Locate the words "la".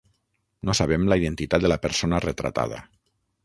1.11-1.19, 1.75-1.79